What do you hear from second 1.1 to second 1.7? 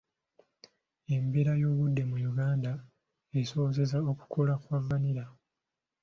Embeera